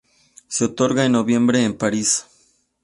[0.47, 2.25] Se otorga en noviembre en París.